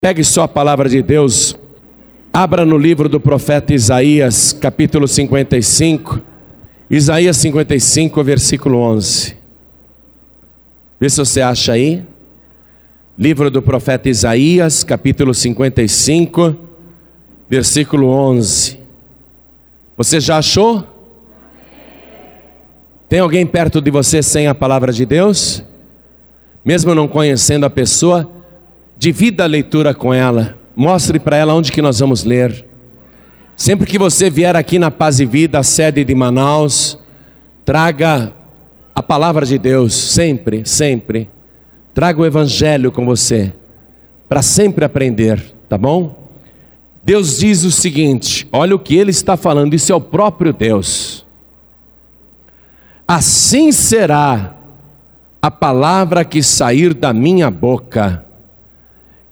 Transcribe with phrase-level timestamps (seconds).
[0.00, 1.56] Pegue só a palavra de Deus,
[2.32, 6.20] abra no livro do profeta Isaías, capítulo 55,
[6.88, 9.36] Isaías 55, versículo 11.
[11.00, 12.04] Vê se você acha aí.
[13.18, 16.54] Livro do profeta Isaías, capítulo 55,
[17.50, 18.78] versículo 11.
[19.96, 20.86] Você já achou?
[23.08, 25.60] Tem alguém perto de você sem a palavra de Deus?
[26.64, 28.37] Mesmo não conhecendo a pessoa,
[28.98, 30.56] divida a leitura com ela.
[30.74, 32.66] Mostre para ela onde que nós vamos ler.
[33.56, 36.98] Sempre que você vier aqui na Paz e Vida, a sede de Manaus,
[37.64, 38.32] traga
[38.94, 41.28] a palavra de Deus, sempre, sempre.
[41.94, 43.52] Traga o evangelho com você,
[44.28, 46.28] para sempre aprender, tá bom?
[47.02, 51.26] Deus diz o seguinte: olha o que ele está falando, isso é o próprio Deus.
[53.06, 54.54] Assim será
[55.40, 58.24] a palavra que sair da minha boca,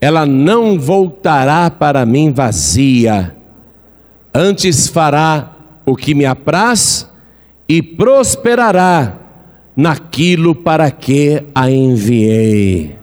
[0.00, 3.34] ela não voltará para mim vazia,
[4.32, 5.53] antes fará
[5.84, 7.11] o que me apraz
[7.69, 9.14] e prosperará
[9.75, 12.97] naquilo para que a enviei.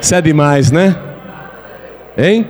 [0.00, 0.96] Isso é demais, né?
[2.16, 2.46] Hein?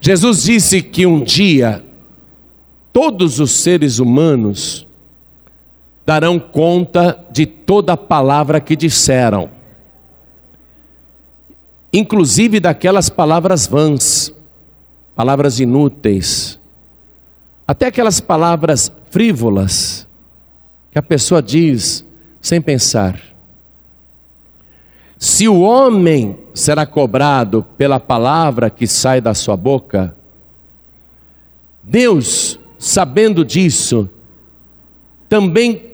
[0.00, 1.82] Jesus disse que um dia
[2.92, 4.86] todos os seres humanos
[6.04, 9.48] darão conta de toda a palavra que disseram,
[11.92, 14.32] inclusive daquelas palavras vãs,
[15.14, 16.58] palavras inúteis,
[17.66, 20.06] até aquelas palavras frívolas
[20.90, 22.04] que a pessoa diz
[22.40, 23.20] sem pensar.
[25.18, 30.16] Se o homem será cobrado pela palavra que sai da sua boca,
[31.82, 34.08] Deus, sabendo disso,
[35.28, 35.92] também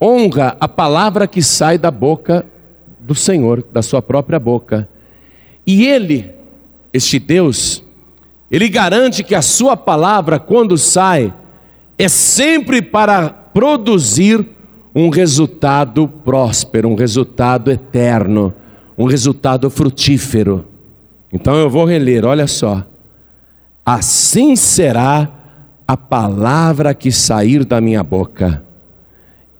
[0.00, 2.44] honra a palavra que sai da boca
[3.06, 4.88] do Senhor, da sua própria boca.
[5.66, 6.30] E Ele,
[6.92, 7.82] este Deus,
[8.50, 11.32] Ele garante que a sua palavra, quando sai,
[11.96, 14.44] é sempre para produzir
[14.94, 18.52] um resultado próspero, um resultado eterno,
[18.98, 20.66] um resultado frutífero.
[21.32, 22.84] Então eu vou reler, olha só.
[23.84, 25.30] Assim será
[25.86, 28.66] a palavra que sair da minha boca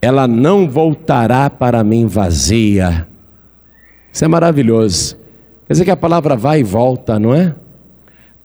[0.01, 3.07] ela não voltará para mim vazia.
[4.17, 5.15] Isso é maravilhoso.
[5.67, 7.53] Quer dizer que a palavra vai e volta, não é?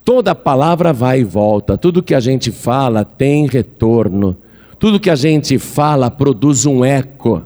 [0.05, 4.37] Toda palavra vai e volta, tudo que a gente fala tem retorno,
[4.79, 7.43] tudo que a gente fala produz um eco.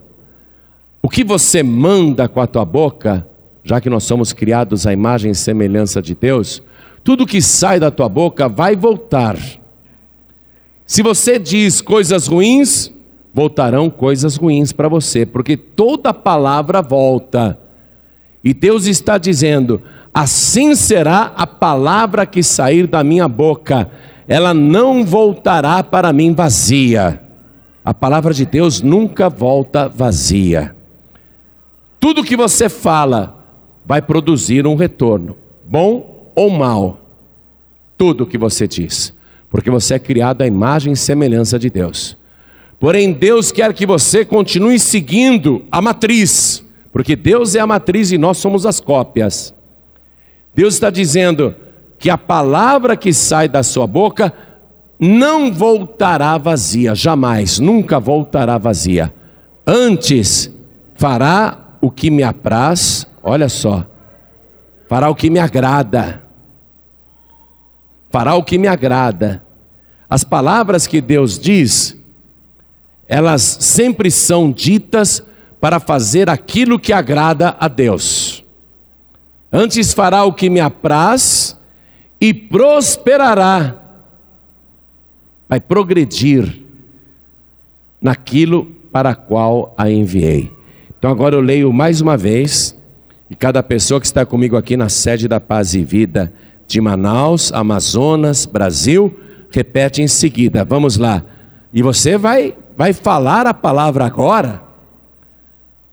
[1.00, 3.24] O que você manda com a tua boca,
[3.62, 6.60] já que nós somos criados à imagem e semelhança de Deus,
[7.04, 9.38] tudo que sai da tua boca vai voltar.
[10.84, 12.90] Se você diz coisas ruins,
[13.32, 17.56] voltarão coisas ruins para você, porque toda palavra volta.
[18.46, 19.82] E Deus está dizendo:
[20.14, 23.90] assim será a palavra que sair da minha boca,
[24.28, 27.20] ela não voltará para mim vazia.
[27.84, 30.76] A palavra de Deus nunca volta vazia.
[31.98, 33.44] Tudo que você fala
[33.84, 37.00] vai produzir um retorno, bom ou mal.
[37.98, 39.12] Tudo que você diz,
[39.50, 42.16] porque você é criado à imagem e semelhança de Deus.
[42.78, 46.64] Porém, Deus quer que você continue seguindo a matriz,
[46.96, 49.52] porque Deus é a matriz e nós somos as cópias.
[50.54, 51.54] Deus está dizendo
[51.98, 54.32] que a palavra que sai da sua boca
[54.98, 59.12] não voltará vazia, jamais, nunca voltará vazia.
[59.66, 60.50] Antes,
[60.94, 63.84] fará o que me apraz, olha só,
[64.88, 66.22] fará o que me agrada.
[68.08, 69.42] Fará o que me agrada.
[70.08, 71.94] As palavras que Deus diz,
[73.06, 75.22] elas sempre são ditas
[75.66, 78.44] para fazer aquilo que agrada a Deus.
[79.52, 81.58] Antes fará o que me apraz
[82.20, 83.74] e prosperará,
[85.48, 86.62] vai progredir
[88.00, 90.52] naquilo para qual a enviei.
[90.96, 92.76] Então agora eu leio mais uma vez,
[93.28, 96.32] e cada pessoa que está comigo aqui na sede da Paz e Vida
[96.64, 99.18] de Manaus, Amazonas, Brasil,
[99.50, 100.64] repete em seguida.
[100.64, 101.24] Vamos lá.
[101.74, 104.62] E você vai vai falar a palavra agora,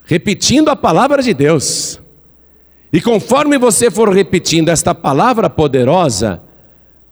[0.06, 2.00] repetindo a palavra de Deus.
[2.92, 6.42] E conforme você for repetindo esta palavra poderosa,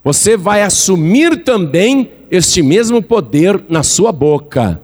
[0.03, 4.81] você vai assumir também este mesmo poder na sua boca.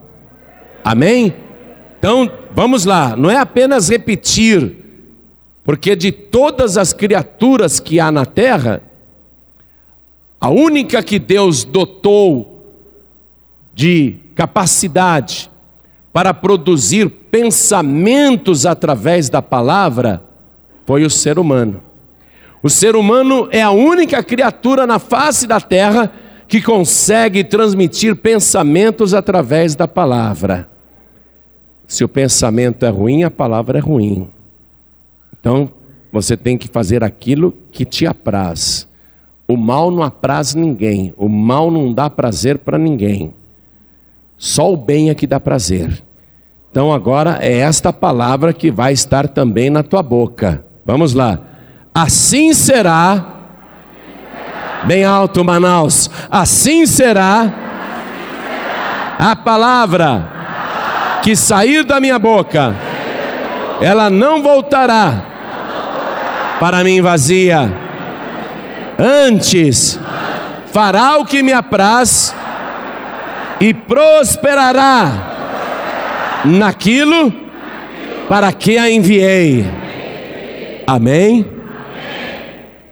[0.84, 1.34] Amém?
[2.00, 4.76] Então, vamos lá, não é apenas repetir,
[5.64, 8.82] porque de todas as criaturas que há na terra,
[10.40, 12.76] a única que Deus dotou
[13.74, 15.50] de capacidade
[16.18, 20.20] para produzir pensamentos através da palavra
[20.84, 21.80] foi o ser humano.
[22.64, 26.12] O ser humano é a única criatura na face da terra
[26.48, 30.68] que consegue transmitir pensamentos através da palavra.
[31.88, 34.28] Se o pensamento é ruim, a palavra é ruim.
[35.40, 35.70] Então,
[36.12, 38.88] você tem que fazer aquilo que te apraz.
[39.48, 43.32] O mal não apraz ninguém, o mal não dá prazer para ninguém.
[44.36, 46.07] Só o bem é que dá prazer.
[46.72, 50.64] Então agora é esta palavra que vai estar também na tua boca.
[50.86, 51.40] Vamos lá.
[51.94, 53.26] Assim será.
[54.84, 56.10] Bem alto, Manaus.
[56.30, 57.52] Assim será
[59.18, 60.28] a palavra
[61.24, 62.76] que sair da minha boca.
[63.82, 65.26] Ela não voltará
[66.60, 67.72] para mim vazia.
[69.00, 70.00] Antes
[70.72, 72.36] fará o que me apraz
[73.60, 75.37] e prosperará
[76.46, 77.34] naquilo
[78.28, 79.66] para que a enviei.
[80.86, 81.46] Amém?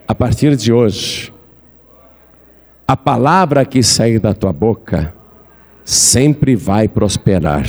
[0.07, 1.33] A partir de hoje,
[2.87, 5.13] a palavra que sair da tua boca
[5.83, 7.65] sempre vai prosperar.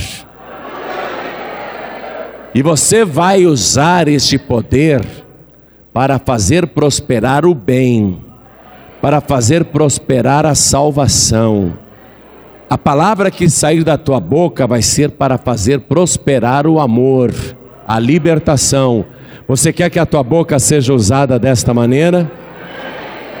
[2.53, 5.05] E você vai usar este poder
[5.93, 8.21] para fazer prosperar o bem,
[9.01, 11.73] para fazer prosperar a salvação
[12.69, 17.33] a palavra que sair da tua boca vai ser para fazer prosperar o amor,
[17.87, 19.05] a libertação.
[19.47, 22.29] Você quer que a tua boca seja usada desta maneira?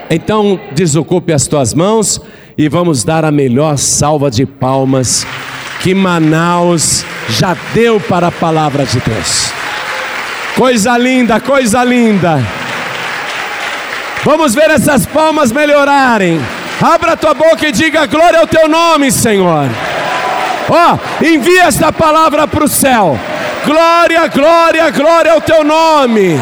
[0.09, 2.21] Então, desocupe as tuas mãos
[2.57, 5.27] e vamos dar a melhor salva de palmas
[5.81, 9.51] que Manaus já deu para a palavra de Deus.
[10.55, 12.41] Coisa linda, coisa linda.
[14.23, 16.39] Vamos ver essas palmas melhorarem.
[16.81, 19.67] Abra tua boca e diga glória ao teu nome, Senhor.
[20.69, 23.17] Ó, oh, envia esta palavra para o céu.
[23.65, 26.39] Glória, glória, glória ao teu nome.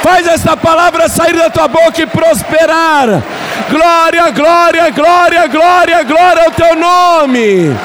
[0.00, 3.22] Faz esta palavra sair da tua boca e prosperar.
[3.68, 7.76] Glória, glória, glória, glória, glória ao teu nome.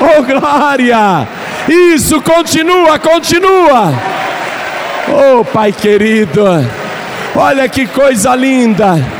[0.00, 1.28] Oh, glória.
[1.68, 3.94] Isso, continua, continua.
[5.08, 6.44] Oh, Pai querido.
[7.36, 9.13] Olha que coisa linda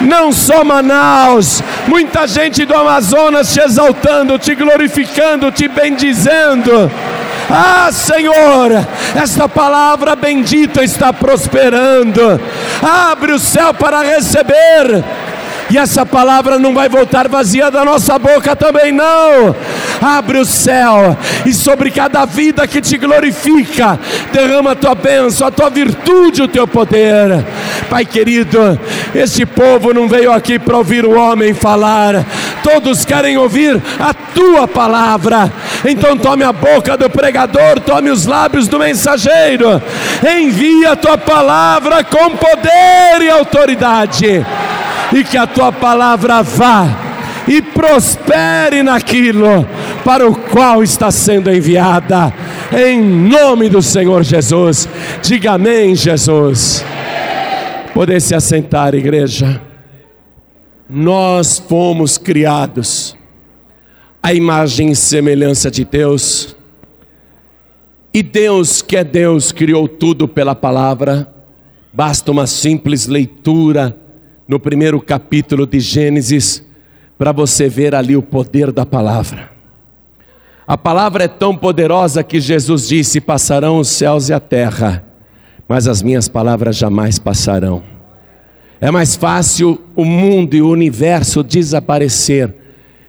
[0.00, 6.90] não só Manaus, muita gente do Amazonas te exaltando, te glorificando, te bendizendo.
[7.48, 8.84] Ah, Senhor,
[9.14, 12.40] esta palavra bendita está prosperando.
[12.82, 15.04] Abre o céu para receber
[15.68, 19.54] e essa palavra não vai voltar vazia da nossa boca também, não.
[20.00, 23.98] Abre o céu e sobre cada vida que te glorifica,
[24.32, 27.44] derrama a tua bênção, a tua virtude, o teu poder.
[27.90, 28.78] Pai querido,
[29.14, 32.24] este povo não veio aqui para ouvir o homem falar,
[32.62, 35.52] todos querem ouvir a tua palavra.
[35.84, 39.82] Então tome a boca do pregador, tome os lábios do mensageiro,
[40.38, 44.44] envia a tua palavra com poder e autoridade
[45.12, 47.06] e que a tua palavra vá
[47.48, 49.66] e prospere naquilo
[50.04, 52.32] para o qual está sendo enviada,
[52.76, 54.88] em nome do Senhor Jesus.
[55.22, 56.84] Diga amém, Jesus.
[57.94, 59.60] Poder se assentar, igreja.
[60.88, 63.16] Nós fomos criados
[64.22, 66.56] à imagem e semelhança de Deus.
[68.12, 71.32] E Deus, que é Deus, criou tudo pela palavra.
[71.92, 73.96] Basta uma simples leitura
[74.48, 76.64] no primeiro capítulo de Gênesis,
[77.18, 79.50] para você ver ali o poder da palavra.
[80.66, 85.04] A palavra é tão poderosa que Jesus disse: Passarão os céus e a terra,
[85.68, 87.82] mas as minhas palavras jamais passarão.
[88.80, 92.54] É mais fácil o mundo e o universo desaparecer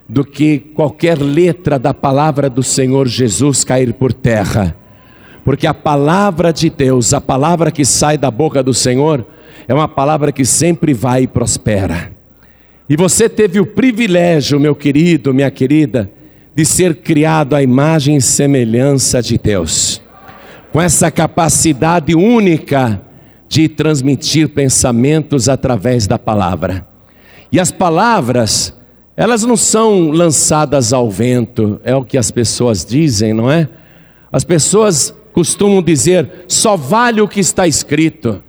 [0.07, 4.75] do que qualquer letra da palavra do Senhor Jesus cair por terra.
[5.43, 9.25] Porque a palavra de Deus, a palavra que sai da boca do Senhor,
[9.67, 12.11] é uma palavra que sempre vai e prospera.
[12.89, 16.09] E você teve o privilégio, meu querido, minha querida,
[16.55, 20.01] de ser criado à imagem e semelhança de Deus,
[20.71, 23.01] com essa capacidade única
[23.47, 26.87] de transmitir pensamentos através da palavra.
[27.51, 28.73] E as palavras,
[29.15, 33.69] elas não são lançadas ao vento, é o que as pessoas dizem, não é?
[34.31, 38.41] As pessoas costumam dizer, só vale o que está escrito.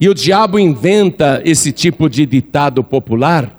[0.00, 3.58] E o diabo inventa esse tipo de ditado popular,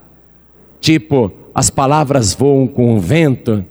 [0.79, 3.65] tipo, as palavras voam com o vento,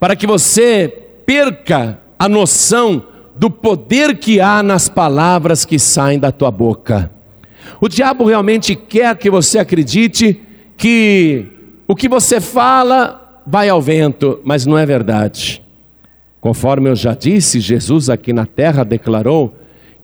[0.00, 0.88] para que você
[1.26, 3.04] perca a noção
[3.36, 7.10] do poder que há nas palavras que saem da tua boca.
[7.80, 10.40] O diabo realmente quer que você acredite
[10.76, 11.46] que
[11.86, 15.62] o que você fala vai ao vento, mas não é verdade.
[16.40, 19.54] Conforme eu já disse, Jesus aqui na terra declarou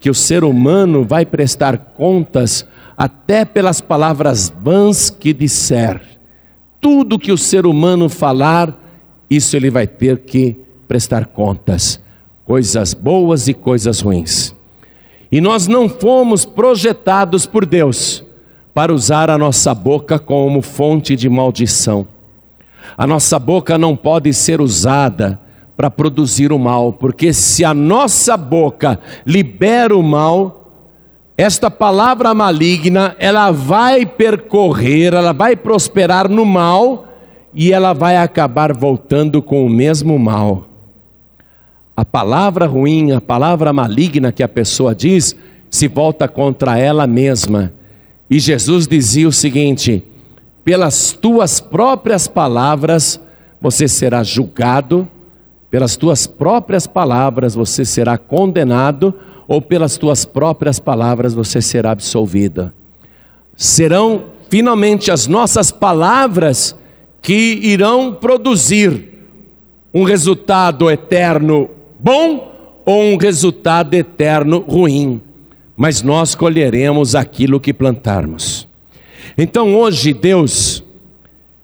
[0.04, 5.98] que o ser humano vai prestar contas até pelas palavras vãs que disser.
[6.78, 8.78] Tudo que o ser humano falar,
[9.30, 11.98] isso ele vai ter que prestar contas,
[12.44, 14.54] coisas boas e coisas ruins.
[15.32, 18.22] E nós não fomos projetados por Deus
[18.74, 22.06] para usar a nossa boca como fonte de maldição.
[22.94, 25.40] A nossa boca não pode ser usada
[25.76, 30.70] para produzir o mal, porque se a nossa boca libera o mal,
[31.36, 37.08] esta palavra maligna, ela vai percorrer, ela vai prosperar no mal
[37.52, 40.68] e ela vai acabar voltando com o mesmo mal.
[41.96, 45.36] A palavra ruim, a palavra maligna que a pessoa diz,
[45.70, 47.72] se volta contra ela mesma.
[48.30, 50.04] E Jesus dizia o seguinte:
[50.64, 53.20] pelas tuas próprias palavras
[53.60, 55.08] você será julgado,
[55.74, 59.12] pelas tuas próprias palavras você será condenado,
[59.48, 62.72] ou pelas tuas próprias palavras você será absolvido.
[63.56, 66.76] Serão finalmente as nossas palavras
[67.20, 69.18] que irão produzir
[69.92, 72.52] um resultado eterno bom
[72.86, 75.20] ou um resultado eterno ruim,
[75.76, 78.68] mas nós colheremos aquilo que plantarmos.
[79.36, 80.84] Então hoje Deus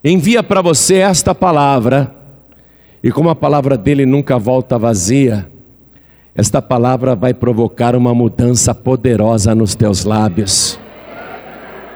[0.02, 2.19] envia para você esta palavra,
[3.02, 5.46] e como a palavra dele nunca volta vazia,
[6.34, 10.78] esta palavra vai provocar uma mudança poderosa nos teus lábios.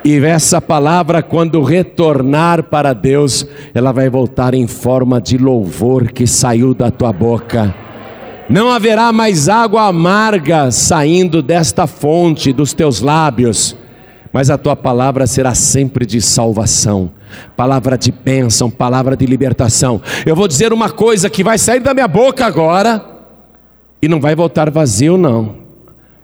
[0.05, 6.27] E essa palavra, quando retornar para Deus, ela vai voltar em forma de louvor que
[6.27, 7.75] saiu da tua boca.
[8.49, 13.75] Não haverá mais água amarga saindo desta fonte dos teus lábios,
[14.31, 17.11] mas a tua palavra será sempre de salvação,
[17.57, 20.01] palavra de bênção, palavra de libertação.
[20.25, 23.05] Eu vou dizer uma coisa que vai sair da minha boca agora
[24.01, 25.57] e não vai voltar vazio, não.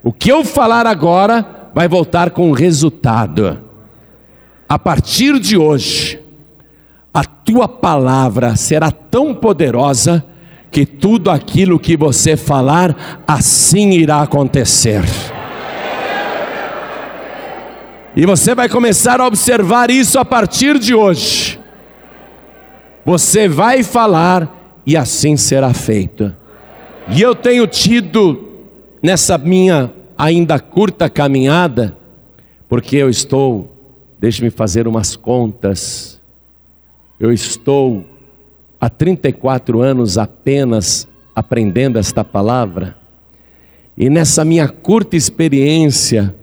[0.02, 3.58] O que eu falar agora vai voltar com resultado.
[4.68, 6.20] A partir de hoje,
[7.12, 10.24] a tua palavra será tão poderosa
[10.70, 15.02] que tudo aquilo que você falar, assim irá acontecer.
[18.16, 21.60] E você vai começar a observar isso a partir de hoje.
[23.04, 26.34] Você vai falar e assim será feito.
[27.08, 28.48] E eu tenho tido
[29.00, 31.96] nessa minha ainda curta caminhada,
[32.68, 33.74] porque eu estou,
[34.18, 36.20] deixe-me fazer umas contas,
[37.18, 38.04] eu estou
[38.80, 42.96] há 34 anos apenas aprendendo esta palavra,
[43.96, 46.34] e nessa minha curta experiência,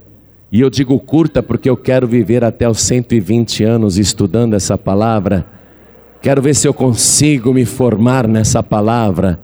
[0.51, 5.45] e eu digo curta porque eu quero viver até os 120 anos estudando essa palavra,
[6.21, 9.39] quero ver se eu consigo me formar nessa palavra.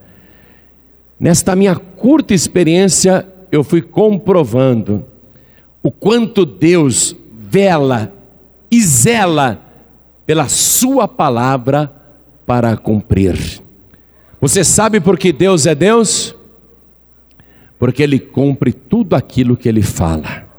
[1.19, 5.05] Nesta minha curta experiência, eu fui comprovando
[5.81, 8.13] o quanto Deus vela
[8.71, 9.61] e zela
[10.25, 11.91] pela Sua palavra
[12.45, 13.61] para cumprir.
[14.39, 16.33] Você sabe por que Deus é Deus?
[17.77, 20.52] Porque Ele cumpre tudo aquilo que Ele fala.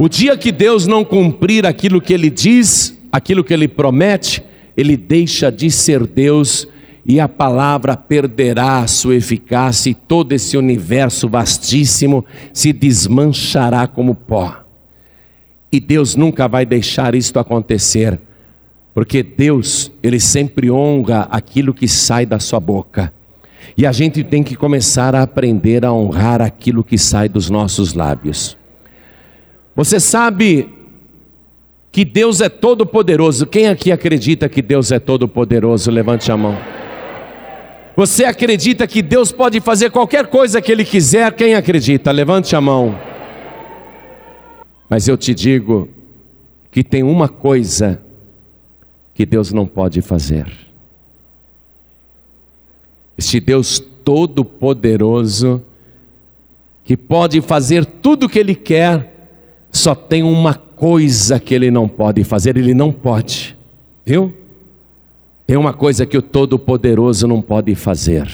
[0.00, 4.42] O dia que Deus não cumprir aquilo que Ele diz, aquilo que Ele promete,
[4.74, 6.66] Ele deixa de ser Deus
[7.04, 14.64] e a palavra perderá sua eficácia e todo esse universo vastíssimo se desmanchará como pó.
[15.70, 18.18] E Deus nunca vai deixar isto acontecer
[18.94, 23.12] porque Deus, Ele sempre honra aquilo que sai da sua boca.
[23.76, 27.92] E a gente tem que começar a aprender a honrar aquilo que sai dos nossos
[27.92, 28.58] lábios.
[29.80, 30.68] Você sabe
[31.90, 33.46] que Deus é todo poderoso.
[33.46, 35.90] Quem aqui acredita que Deus é todo poderoso?
[35.90, 36.54] Levante a mão.
[37.96, 41.32] Você acredita que Deus pode fazer qualquer coisa que Ele quiser?
[41.32, 42.12] Quem acredita?
[42.12, 42.94] Levante a mão.
[44.86, 45.88] Mas eu te digo
[46.70, 48.02] que tem uma coisa
[49.14, 50.46] que Deus não pode fazer.
[53.16, 55.62] Este Deus todo-poderoso,
[56.84, 59.09] que pode fazer tudo o que Ele quer,
[59.72, 63.56] só tem uma coisa que Ele não pode fazer, Ele não pode,
[64.04, 64.34] viu?
[65.46, 68.30] Tem uma coisa que o Todo-Poderoso não pode fazer.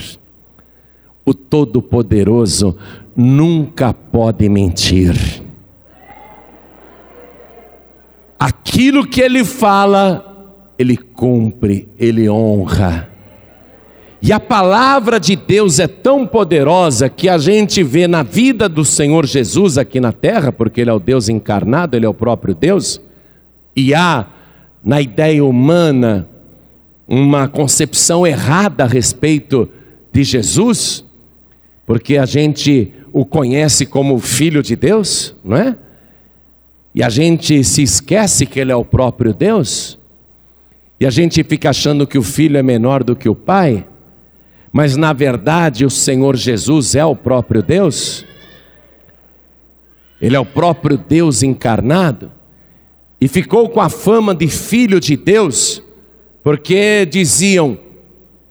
[1.25, 2.77] O Todo-Poderoso
[3.15, 5.41] nunca pode mentir.
[8.39, 13.09] Aquilo que ele fala, ele cumpre, ele honra.
[14.21, 18.83] E a palavra de Deus é tão poderosa que a gente vê na vida do
[18.83, 22.55] Senhor Jesus aqui na terra, porque Ele é o Deus encarnado, Ele é o próprio
[22.55, 22.99] Deus,
[23.75, 24.25] e há
[24.83, 26.27] na ideia humana
[27.07, 29.69] uma concepção errada a respeito
[30.11, 31.05] de Jesus,
[31.85, 35.75] porque a gente o conhece como filho de Deus, não é?
[36.93, 39.97] E a gente se esquece que ele é o próprio Deus?
[40.99, 43.85] E a gente fica achando que o filho é menor do que o pai?
[44.77, 48.23] Mas na verdade o Senhor Jesus é o próprio Deus?
[50.21, 52.31] Ele é o próprio Deus encarnado?
[53.19, 55.81] E ficou com a fama de filho de Deus,
[56.43, 57.75] porque diziam: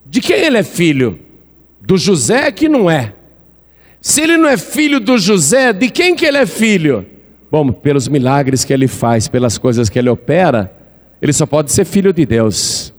[0.05, 1.17] de quem ele é filho?
[1.81, 3.15] Do José que não é.
[4.01, 7.07] Se ele não é filho do José, de quem que ele é filho?
[7.49, 10.73] Bom, pelos milagres que ele faz, pelas coisas que ele opera,
[11.23, 12.93] ele só pode ser filho de Deus.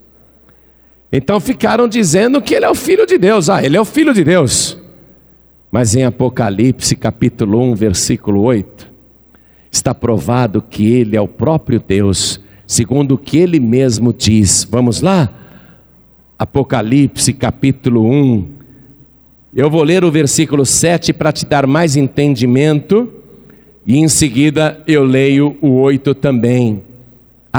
[1.12, 3.50] Então ficaram dizendo que ele é o filho de Deus.
[3.50, 4.78] Ah, ele é o filho de Deus.
[5.72, 8.88] Mas em Apocalipse capítulo 1, versículo 8,
[9.72, 14.68] está provado que ele é o próprio Deus, segundo o que ele mesmo diz.
[14.70, 15.30] Vamos lá?
[16.38, 18.48] Apocalipse capítulo 1.
[19.56, 23.12] Eu vou ler o versículo 7 para te dar mais entendimento,
[23.86, 26.84] e em seguida eu leio o 8 também.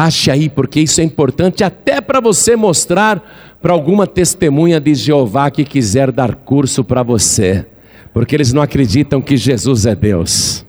[0.01, 5.51] Ache aí, porque isso é importante até para você mostrar para alguma testemunha de Jeová
[5.51, 7.67] que quiser dar curso para você,
[8.15, 10.65] porque eles não acreditam que Jesus é Deus.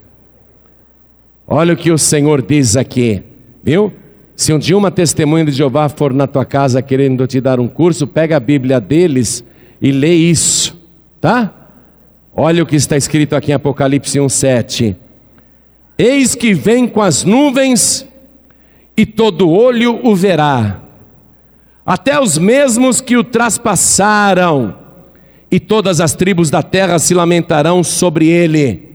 [1.47, 3.21] Olha o que o Senhor diz aqui,
[3.63, 3.93] viu?
[4.35, 7.67] Se um dia uma testemunha de Jeová for na tua casa querendo te dar um
[7.67, 9.43] curso, pega a Bíblia deles
[9.79, 10.75] e lê isso,
[11.21, 11.69] tá?
[12.35, 14.95] Olha o que está escrito aqui em Apocalipse 1:7.
[15.99, 18.08] Eis que vem com as nuvens
[18.99, 20.81] e todo olho o verá,
[21.85, 24.75] até os mesmos que o traspassaram,
[25.49, 28.89] e todas as tribos da terra se lamentarão sobre ele.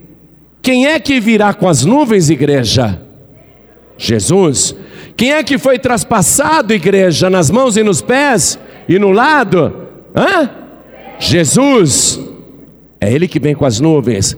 [0.61, 3.00] Quem é que virá com as nuvens, igreja?
[3.96, 4.76] Jesus.
[5.16, 9.75] Quem é que foi traspassado, igreja, nas mãos e nos pés e no lado?
[10.14, 10.50] Hã?
[11.18, 12.20] Jesus.
[13.00, 14.37] É ele que vem com as nuvens.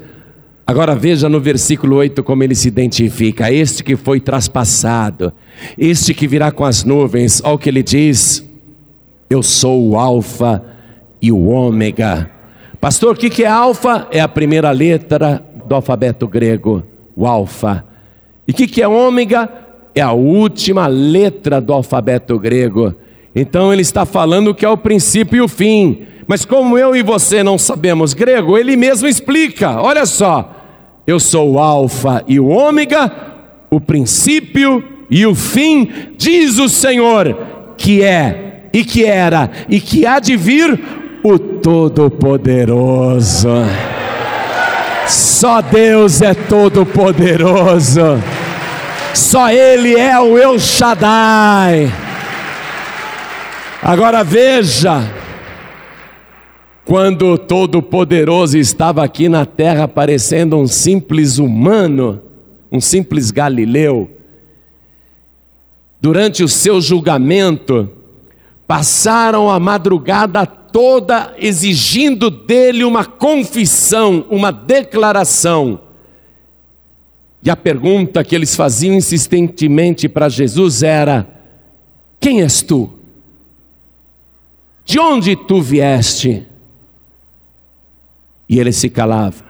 [0.66, 5.32] Agora veja no versículo 8 como ele se identifica: este que foi traspassado,
[5.78, 8.44] este que virá com as nuvens, o que ele diz:
[9.30, 10.64] Eu sou o Alfa
[11.22, 12.28] e o Ômega.
[12.80, 14.08] Pastor, o que é Alfa?
[14.10, 16.82] É a primeira letra do alfabeto grego,
[17.14, 17.84] o Alfa.
[18.46, 19.48] E o que é Ômega?
[19.94, 22.94] É a última letra do alfabeto grego.
[23.34, 26.06] Então ele está falando que é o princípio e o fim.
[26.26, 29.80] Mas como eu e você não sabemos grego, ele mesmo explica.
[29.80, 30.55] Olha só,
[31.06, 33.12] eu sou o Alfa e o Ômega,
[33.70, 37.36] o princípio e o fim, diz o Senhor,
[37.76, 40.80] que é, e que era, e que há de vir
[41.22, 43.48] o Todo-Poderoso.
[45.08, 48.20] Só Deus é todo-poderoso,
[49.14, 51.92] só Ele é o El Shaddai.
[53.80, 55.04] Agora veja,
[56.86, 62.22] quando o Todo-Poderoso estava aqui na terra, parecendo um simples humano,
[62.70, 64.08] um simples galileu,
[66.00, 67.90] durante o seu julgamento,
[68.68, 75.80] passaram a madrugada toda exigindo dele uma confissão, uma declaração.
[77.42, 81.26] E a pergunta que eles faziam insistentemente para Jesus era:
[82.20, 82.90] Quem és tu?
[84.84, 86.46] De onde tu vieste?
[88.48, 89.44] E ele se calava.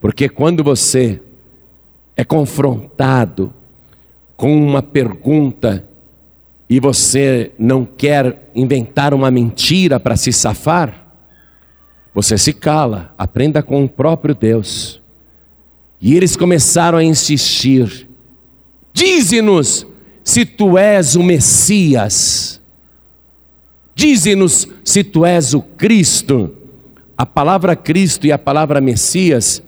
[0.00, 1.20] Porque quando você
[2.16, 3.52] é confrontado
[4.36, 5.84] com uma pergunta
[6.68, 11.06] e você não quer inventar uma mentira para se safar,
[12.14, 15.00] você se cala, aprenda com o próprio Deus.
[16.00, 18.08] E eles começaram a insistir:
[18.92, 19.86] Dize-nos
[20.24, 22.60] se tu és o Messias,
[23.94, 26.61] dize-nos se tu és o Cristo.
[27.22, 29.62] A palavra Cristo e a palavra Messias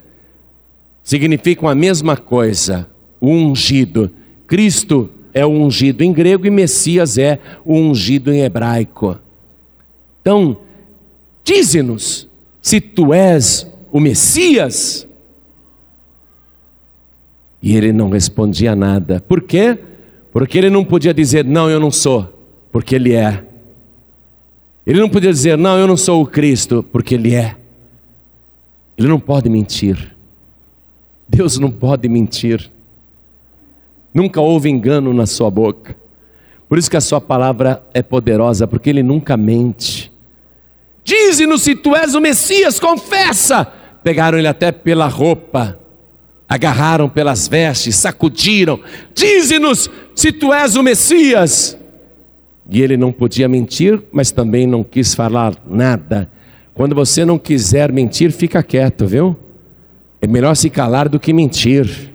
[1.04, 2.84] significam a mesma coisa,
[3.20, 4.10] o ungido.
[4.44, 9.16] Cristo é o ungido em grego e Messias é o ungido em hebraico.
[10.20, 10.56] Então,
[11.44, 12.26] dize-nos
[12.60, 15.06] se tu és o Messias.
[17.62, 19.22] E ele não respondia nada.
[19.28, 19.78] Por quê?
[20.32, 22.28] Porque ele não podia dizer, não, eu não sou,
[22.72, 23.44] porque ele é.
[24.86, 27.56] Ele não podia dizer, não, eu não sou o Cristo, porque Ele é.
[28.98, 30.14] Ele não pode mentir.
[31.28, 32.70] Deus não pode mentir.
[34.12, 35.96] Nunca houve engano na sua boca.
[36.68, 40.12] Por isso que a sua palavra é poderosa, porque Ele nunca mente.
[41.04, 43.66] Dize-nos se tu és o Messias, confessa.
[44.02, 45.78] Pegaram ele até pela roupa,
[46.48, 48.80] agarraram pelas vestes, sacudiram.
[49.14, 51.76] Dize-nos se tu és o Messias.
[52.70, 56.28] E ele não podia mentir, mas também não quis falar nada,
[56.72, 59.36] Quando você não quiser mentir, fica quieto, viu?
[60.20, 62.10] É melhor se calar do que mentir.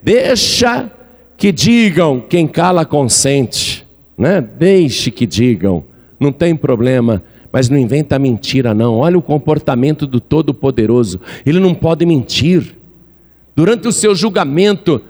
[0.00, 0.88] Deixa
[1.36, 3.84] que digam, quem cala consente,
[4.16, 4.40] né?
[4.40, 5.82] Deixe que digam,
[6.20, 8.98] não tem problema, mas não inventa mentira não.
[8.98, 11.20] Olha o comportamento do Todo-Poderoso.
[11.44, 12.76] Ele não pode mentir.
[13.56, 15.00] Durante o seu julgamento,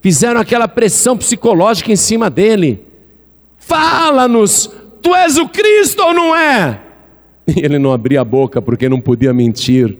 [0.00, 2.91] fizeram aquela pressão psicológica em cima dele.
[3.66, 4.70] Fala-nos,
[5.00, 6.80] tu és o Cristo ou não é?
[7.46, 9.98] E ele não abria a boca porque não podia mentir.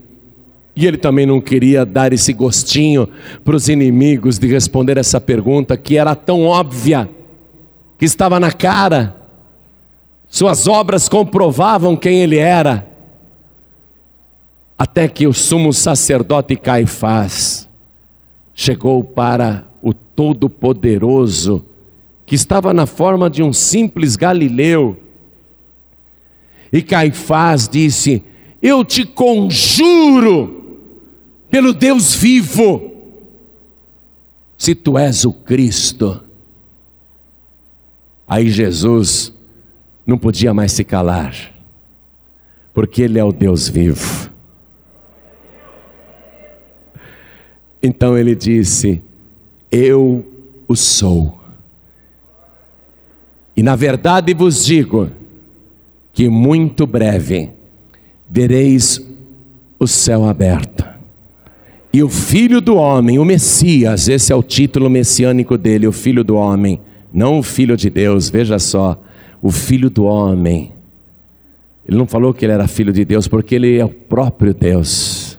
[0.75, 3.09] E ele também não queria dar esse gostinho
[3.44, 7.09] para os inimigos de responder essa pergunta que era tão óbvia,
[7.98, 9.14] que estava na cara.
[10.29, 12.87] Suas obras comprovavam quem ele era.
[14.79, 17.68] Até que o sumo sacerdote Caifás
[18.55, 21.64] chegou para o Todo-Poderoso,
[22.32, 24.98] que estava na forma de um simples galileu.
[26.72, 28.22] E Caifás disse:
[28.62, 30.80] Eu te conjuro
[31.50, 32.90] pelo Deus vivo,
[34.56, 36.22] se tu és o Cristo.
[38.26, 39.30] Aí Jesus
[40.06, 41.36] não podia mais se calar,
[42.72, 44.30] porque Ele é o Deus vivo.
[47.82, 49.02] Então ele disse:
[49.70, 50.24] Eu
[50.66, 51.41] o sou.
[53.56, 55.10] E na verdade vos digo
[56.12, 57.50] que muito breve
[58.28, 59.00] vereis
[59.78, 60.92] o céu aberto
[61.94, 66.24] e o Filho do Homem, o Messias, esse é o título messiânico dele, o Filho
[66.24, 66.80] do Homem,
[67.12, 68.98] não o Filho de Deus, veja só,
[69.42, 70.72] o Filho do Homem.
[71.86, 75.38] Ele não falou que ele era filho de Deus, porque ele é o próprio Deus.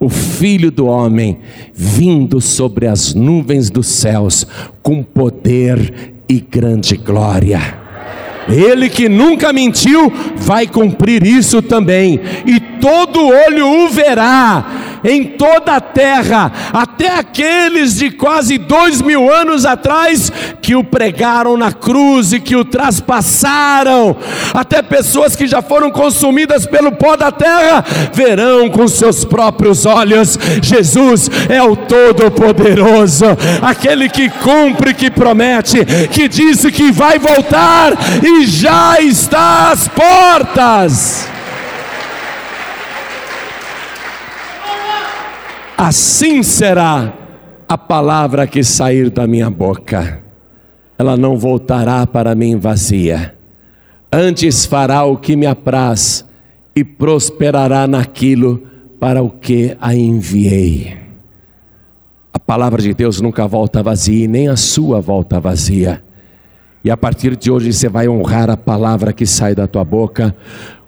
[0.00, 1.38] O Filho do Homem,
[1.72, 4.44] vindo sobre as nuvens dos céus,
[4.82, 7.60] com poder e grande glória.
[8.48, 15.76] Ele que nunca mentiu, vai cumprir isso também, e todo olho o verá em toda
[15.76, 22.32] a terra, até aqueles de quase dois mil anos atrás que o pregaram na cruz
[22.32, 24.16] e que o traspassaram,
[24.52, 30.38] até pessoas que já foram consumidas pelo pó da terra, verão com seus próprios olhos:
[30.62, 33.26] Jesus é o Todo-Poderoso,
[33.62, 41.35] aquele que cumpre, que promete, que disse que vai voltar e já está às portas.
[45.76, 47.12] Assim será
[47.68, 50.20] a palavra que sair da minha boca.
[50.98, 53.34] Ela não voltará para mim vazia,
[54.10, 56.24] antes fará o que me apraz
[56.74, 58.62] e prosperará naquilo
[58.98, 60.96] para o que a enviei.
[62.32, 66.02] A palavra de Deus nunca volta vazia, e nem a sua volta vazia.
[66.84, 70.34] E a partir de hoje você vai honrar a palavra que sai da tua boca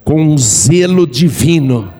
[0.05, 1.92] com um zelo divino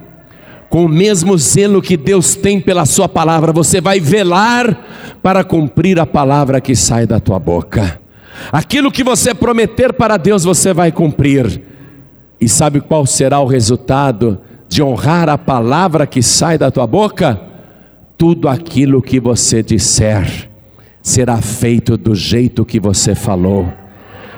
[0.69, 5.99] com o mesmo zelo que Deus tem pela Sua palavra, você vai velar para cumprir
[5.99, 8.01] a palavra que sai da tua boca.
[8.53, 11.63] Aquilo que você prometer para Deus, você vai cumprir.
[12.41, 17.41] E sabe qual será o resultado de honrar a palavra que sai da tua boca?
[18.17, 20.49] Tudo aquilo que você disser
[21.03, 23.73] será feito do jeito que você falou.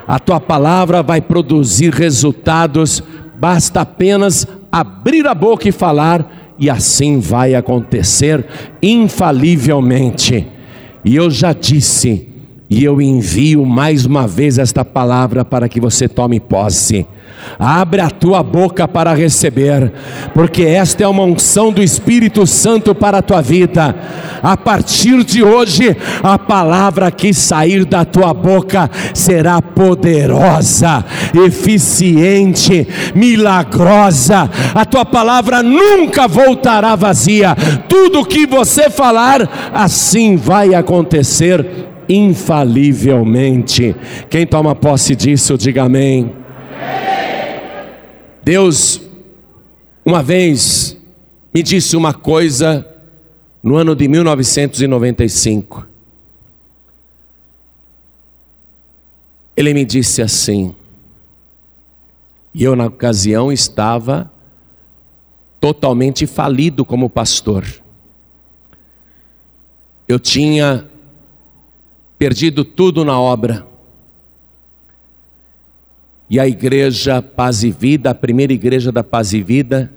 [0.07, 3.03] A tua palavra vai produzir resultados,
[3.35, 8.45] basta apenas abrir a boca e falar, e assim vai acontecer
[8.81, 10.47] infalivelmente.
[11.03, 12.30] E eu já disse,
[12.71, 17.05] e eu envio mais uma vez esta palavra para que você tome posse.
[17.59, 19.91] Abre a tua boca para receber,
[20.33, 23.93] porque esta é uma unção do Espírito Santo para a tua vida.
[24.41, 31.03] A partir de hoje, a palavra que sair da tua boca será poderosa,
[31.45, 34.49] eficiente, milagrosa.
[34.73, 37.53] A tua palavra nunca voltará vazia.
[37.89, 43.95] Tudo que você falar, assim vai acontecer infalivelmente.
[44.29, 46.35] Quem toma posse disso, diga amém.
[48.43, 48.99] Deus,
[50.03, 50.97] uma vez,
[51.53, 52.85] me disse uma coisa
[53.63, 55.85] no ano de 1995.
[59.55, 60.75] Ele me disse assim,
[62.53, 64.31] e eu na ocasião estava
[65.59, 67.63] totalmente falido como pastor.
[70.07, 70.90] Eu tinha
[72.21, 73.65] perdido tudo na obra.
[76.29, 79.91] E a igreja Paz e Vida, a primeira igreja da Paz e Vida,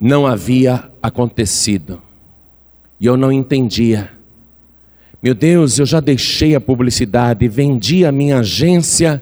[0.00, 2.00] não havia acontecido.
[3.00, 4.12] E eu não entendia.
[5.20, 9.20] Meu Deus, eu já deixei a publicidade, vendi a minha agência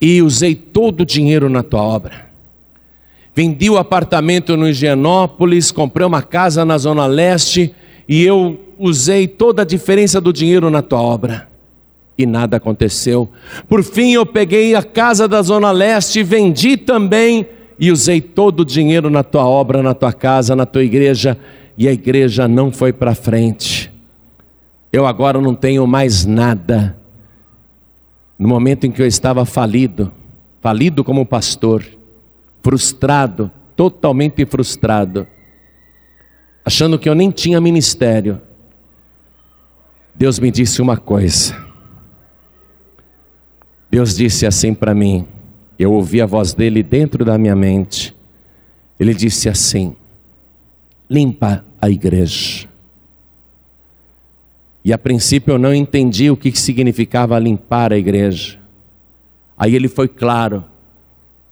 [0.00, 2.30] e usei todo o dinheiro na tua obra.
[3.34, 7.74] vendi o apartamento no Higienópolis, comprei uma casa na Zona Leste
[8.10, 11.48] e eu usei toda a diferença do dinheiro na tua obra.
[12.18, 13.28] E nada aconteceu.
[13.68, 17.46] Por fim, eu peguei a casa da Zona Leste, vendi também
[17.78, 21.38] e usei todo o dinheiro na tua obra, na tua casa, na tua igreja,
[21.78, 23.92] e a igreja não foi para frente.
[24.92, 26.96] Eu agora não tenho mais nada.
[28.36, 30.10] No momento em que eu estava falido,
[30.60, 31.84] falido como pastor,
[32.60, 35.28] frustrado, totalmente frustrado,
[36.64, 38.40] achando que eu nem tinha ministério,
[40.14, 41.56] Deus me disse uma coisa.
[43.90, 45.26] Deus disse assim para mim,
[45.78, 48.14] eu ouvi a voz dele dentro da minha mente.
[48.98, 49.96] Ele disse assim:
[51.08, 52.68] limpa a igreja.
[54.84, 58.58] E a princípio eu não entendi o que significava limpar a igreja.
[59.56, 60.64] Aí ele foi claro.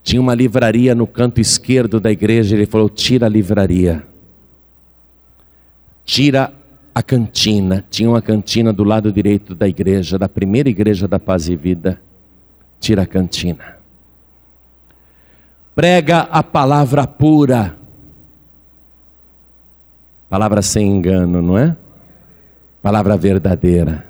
[0.03, 2.55] Tinha uma livraria no canto esquerdo da igreja.
[2.55, 4.07] Ele falou: tira a livraria.
[6.09, 6.51] Tira
[6.94, 7.85] a cantina.
[7.90, 12.01] Tinha uma cantina do lado direito da igreja, da primeira igreja da Paz e Vida.
[12.81, 13.77] Tira a cantina.
[15.75, 17.77] Prega a palavra pura.
[20.31, 21.77] Palavra sem engano, não é?
[22.83, 24.07] palavra verdadeira.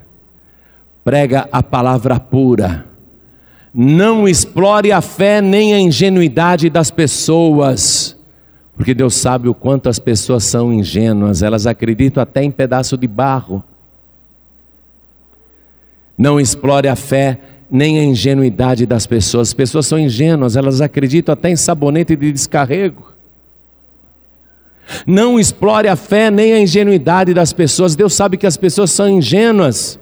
[1.03, 2.85] Prega a palavra pura.
[3.73, 8.15] Não explore a fé nem a ingenuidade das pessoas,
[8.79, 13.09] porque Deus sabe o quanto as pessoas são ingênuas, elas acreditam até em pedaço de
[13.09, 13.61] barro.
[16.17, 17.37] Não explore a fé
[17.69, 19.49] nem a ingenuidade das pessoas.
[19.49, 23.11] As pessoas são ingênuas, elas acreditam até em sabonete de descarrego.
[25.05, 27.97] Não explore a fé nem a ingenuidade das pessoas.
[27.97, 29.99] Deus sabe que as pessoas são ingênuas.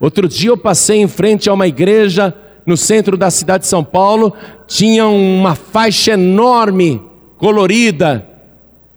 [0.00, 2.34] Outro dia eu passei em frente a uma igreja
[2.64, 4.32] no centro da cidade de São Paulo,
[4.66, 7.11] tinha uma faixa enorme,
[7.42, 8.24] colorida,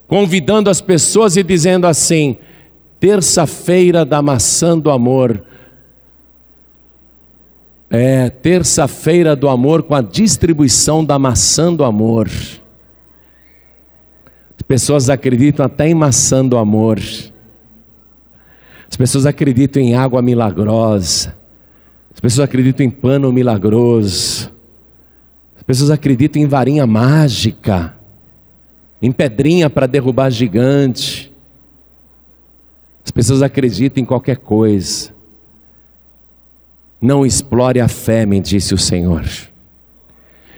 [0.07, 2.37] convidando as pessoas e dizendo assim:
[2.99, 5.43] terça-feira da maçã do amor.
[7.89, 12.29] É, terça-feira do amor com a distribuição da maçã do amor.
[14.55, 16.99] As pessoas acreditam até em maçã do amor.
[18.87, 21.35] As pessoas acreditam em água milagrosa.
[22.13, 24.51] As pessoas acreditam em pano milagroso.
[25.57, 27.95] As pessoas acreditam em varinha mágica,
[29.01, 31.31] em pedrinha para derrubar gigante.
[33.03, 35.13] As pessoas acreditam em qualquer coisa.
[37.01, 39.25] Não explore a fé, me disse o Senhor.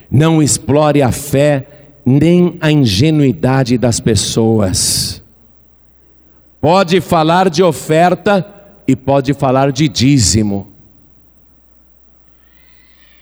[0.09, 1.67] Não explore a fé
[2.05, 5.21] nem a ingenuidade das pessoas.
[6.61, 8.45] Pode falar de oferta
[8.87, 10.71] e pode falar de dízimo.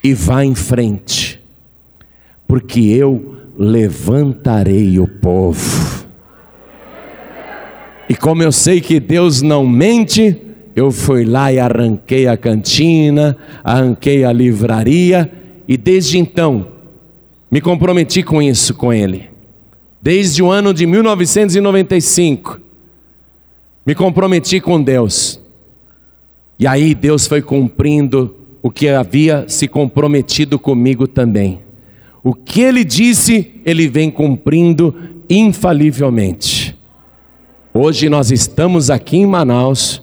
[0.04, 1.42] E vá em frente,
[2.48, 6.06] porque eu levantarei o povo.
[8.08, 10.40] E como eu sei que Deus não mente,
[10.76, 15.32] eu fui lá e arranquei a cantina, arranquei a livraria,
[15.68, 16.68] e desde então
[17.50, 19.30] me comprometi com isso com ele.
[20.02, 22.60] Desde o ano de 1995,
[23.86, 25.40] me comprometi com Deus.
[26.60, 31.65] E aí Deus foi cumprindo o que havia se comprometido comigo também.
[32.26, 34.96] O que ele disse, ele vem cumprindo
[35.30, 36.76] infalivelmente.
[37.72, 40.02] Hoje nós estamos aqui em Manaus,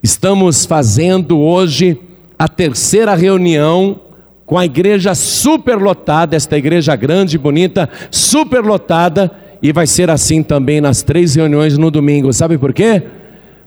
[0.00, 1.98] estamos fazendo hoje
[2.38, 3.98] a terceira reunião
[4.46, 9.28] com a igreja superlotada, esta igreja grande, bonita, superlotada,
[9.60, 12.32] e vai ser assim também nas três reuniões no domingo.
[12.32, 13.02] Sabe por quê?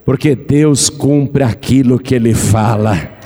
[0.05, 3.22] Porque Deus cumpre aquilo que Ele fala.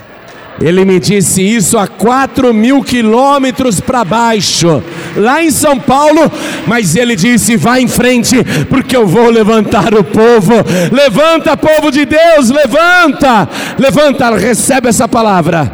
[0.60, 4.84] Ele me disse isso a quatro mil quilômetros para baixo,
[5.16, 6.32] lá em São Paulo,
[6.66, 8.36] mas ele disse: vai em frente,
[8.68, 10.54] porque eu vou levantar o povo.
[10.92, 15.72] Levanta, povo de Deus, levanta, levanta, recebe essa palavra.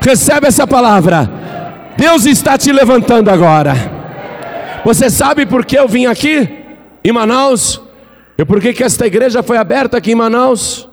[0.00, 1.30] Recebe essa palavra.
[1.96, 3.74] Deus está te levantando agora.
[4.84, 6.48] Você sabe por que eu vim aqui
[7.04, 7.80] em Manaus?
[8.36, 10.88] E por que, que esta igreja foi aberta aqui em Manaus?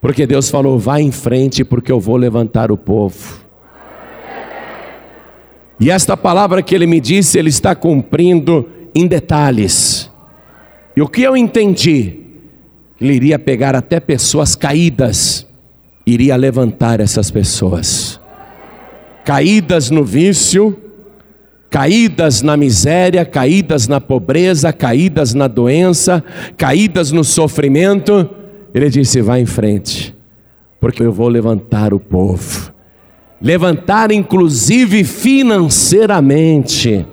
[0.00, 3.40] Porque Deus falou: vai em frente, porque eu vou levantar o povo.
[5.78, 10.10] E esta palavra que ele me disse, ele está cumprindo em detalhes.
[10.96, 12.18] E o que eu entendi?
[13.00, 15.46] Ele iria pegar até pessoas caídas
[16.06, 18.20] iria levantar essas pessoas,
[19.24, 20.76] caídas no vício,
[21.68, 26.22] caídas na miséria, caídas na pobreza, caídas na doença,
[26.56, 28.28] caídas no sofrimento.
[28.74, 30.14] Ele disse: Vá em frente,
[30.80, 32.72] porque eu vou levantar o povo,
[33.40, 37.06] levantar inclusive financeiramente.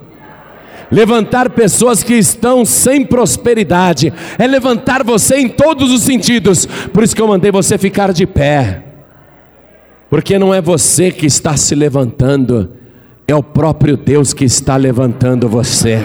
[0.90, 6.64] levantar pessoas que estão sem prosperidade, é levantar você em todos os sentidos.
[6.64, 8.84] Por isso que eu mandei você ficar de pé,
[10.08, 12.70] porque não é você que está se levantando,
[13.26, 16.02] é o próprio Deus que está levantando você.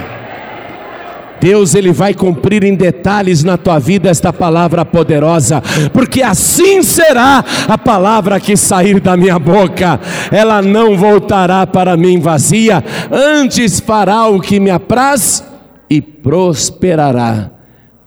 [1.40, 7.44] Deus ele vai cumprir em detalhes na tua vida esta palavra poderosa, porque assim será
[7.68, 10.00] a palavra que sair da minha boca.
[10.32, 15.44] Ela não voltará para mim vazia, antes fará o que me apraz
[15.90, 17.52] e prosperará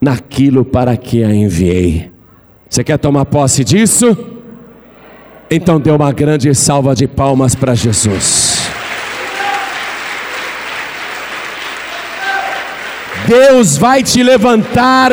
[0.00, 2.10] naquilo para que a enviei.
[2.68, 4.16] Você quer tomar posse disso?
[5.50, 8.35] Então dê uma grande salva de palmas para Jesus.
[13.26, 15.12] Deus vai te levantar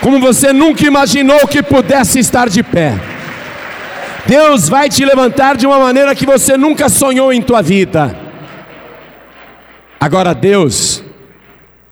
[0.00, 2.98] como você nunca imaginou que pudesse estar de pé.
[4.26, 8.16] Deus vai te levantar de uma maneira que você nunca sonhou em tua vida.
[10.00, 11.02] Agora Deus,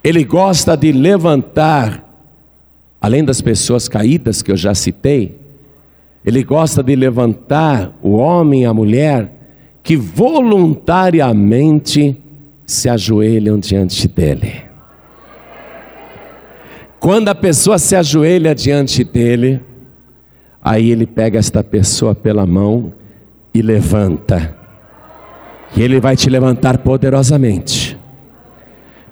[0.02, 2.02] ele gosta de levantar
[3.02, 5.37] além das pessoas caídas que eu já citei,
[6.24, 9.33] ele gosta de levantar o homem e a mulher
[9.83, 12.16] que voluntariamente
[12.64, 14.62] se ajoelham diante dele.
[17.02, 19.60] Quando a pessoa se ajoelha diante dele,
[20.62, 22.92] aí ele pega esta pessoa pela mão
[23.52, 24.54] e levanta.
[25.76, 27.98] E ele vai te levantar poderosamente.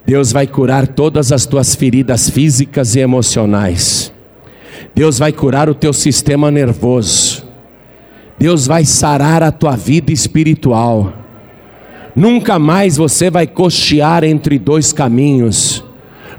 [0.05, 4.13] Deus vai curar todas as tuas feridas físicas e emocionais.
[4.95, 7.45] Deus vai curar o teu sistema nervoso.
[8.39, 11.11] Deus vai sarar a tua vida espiritual.
[12.15, 15.83] Nunca mais você vai cochear entre dois caminhos.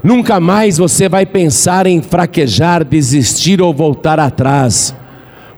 [0.03, 4.93] Nunca mais você vai pensar em fraquejar, desistir ou voltar atrás,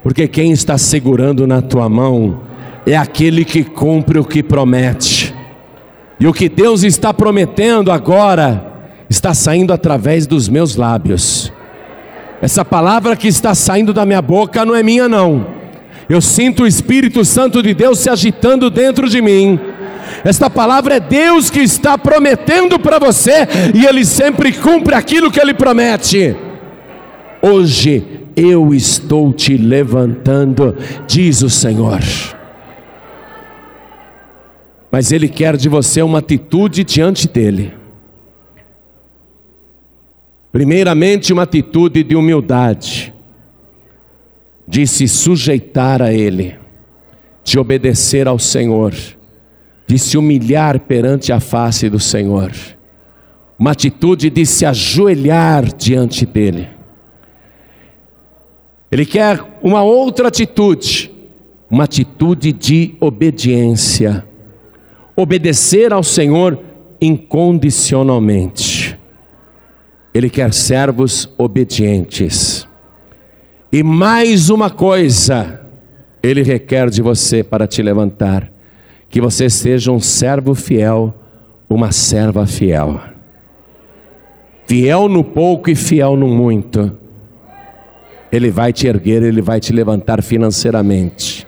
[0.04, 2.42] porque quem está segurando na tua mão
[2.86, 5.34] é aquele que cumpre o que promete.
[6.20, 8.74] E o que Deus está prometendo agora
[9.10, 11.52] está saindo através dos meus lábios.
[12.40, 15.48] Essa palavra que está saindo da minha boca não é minha, não.
[16.08, 19.60] Eu sinto o Espírito Santo de Deus se agitando dentro de mim
[20.26, 25.40] esta palavra é Deus que está prometendo para você e Ele sempre cumpre aquilo que
[25.40, 26.36] Ele promete.
[27.40, 32.02] Hoje eu estou te levantando, diz o Senhor.
[34.92, 37.72] Mas Ele quer de você uma atitude diante dEle.
[40.52, 43.14] Primeiramente, uma atitude de humildade,
[44.68, 46.56] de se sujeitar a Ele,
[47.44, 49.15] de obedecer ao Senhor
[49.88, 52.52] de se humilhar perante a face do Senhor,
[53.58, 56.68] uma atitude de se ajoelhar diante dEle.
[58.92, 61.12] Ele quer uma outra atitude,
[61.70, 64.26] uma atitude de obediência,
[65.16, 66.60] obedecer ao Senhor
[67.00, 68.98] incondicionalmente.
[70.14, 72.68] Ele quer servos obedientes.
[73.72, 75.62] E mais uma coisa,
[76.24, 78.55] Ele requer de você para te levantar
[79.16, 81.16] que você seja um servo fiel,
[81.70, 83.00] uma serva fiel.
[84.68, 86.92] Fiel no pouco e fiel no muito.
[88.30, 91.48] Ele vai te erguer, ele vai te levantar financeiramente.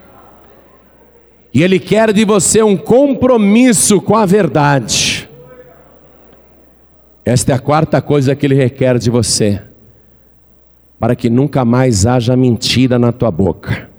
[1.54, 5.30] E ele quer de você um compromisso com a verdade.
[7.26, 9.62] Esta é a quarta coisa que ele requer de você,
[10.98, 13.90] para que nunca mais haja mentira na tua boca.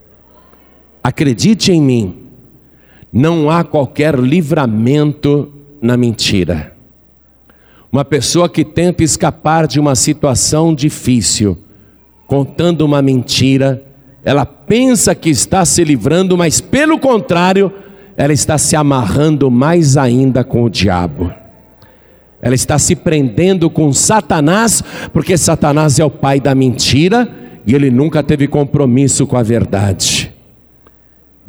[1.05, 2.28] Acredite em mim
[3.13, 6.73] não há qualquer livramento na mentira.
[7.91, 11.57] Uma pessoa que tenta escapar de uma situação difícil,
[12.27, 13.83] contando uma mentira,
[14.23, 17.73] ela pensa que está se livrando, mas pelo contrário,
[18.17, 21.33] ela está se amarrando mais ainda com o diabo.
[22.43, 27.29] Ela está se prendendo com Satanás, porque Satanás é o pai da mentira
[27.67, 30.28] e ele nunca teve compromisso com a verdade.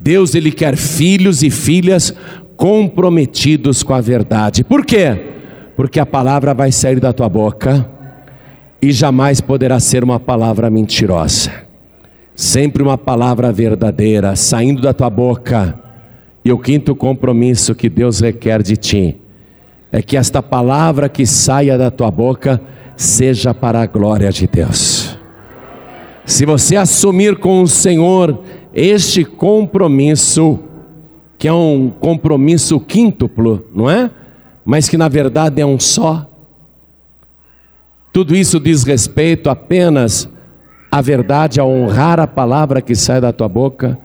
[0.01, 2.13] Deus ele quer filhos e filhas
[2.55, 4.63] comprometidos com a verdade.
[4.63, 5.17] Por quê?
[5.75, 7.85] Porque a palavra vai sair da tua boca
[8.81, 11.51] e jamais poderá ser uma palavra mentirosa.
[12.33, 15.77] Sempre uma palavra verdadeira saindo da tua boca.
[16.45, 19.17] E o quinto compromisso que Deus requer de ti
[19.91, 22.61] é que esta palavra que saia da tua boca
[22.95, 25.18] seja para a glória de Deus.
[26.29, 30.59] Se você assumir com o Senhor este compromisso,
[31.39, 34.11] que é um compromisso quíntuplo, não é?
[34.63, 36.29] Mas que na verdade é um só.
[38.13, 40.29] Tudo isso diz respeito apenas
[40.91, 43.97] à verdade, a honrar a palavra que sai da tua boca.